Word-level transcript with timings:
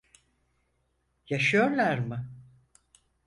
Yaşıyorlar 1.29 1.97
mı? 1.99 2.27